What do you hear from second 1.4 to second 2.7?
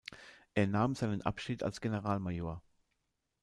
als Generalmajor.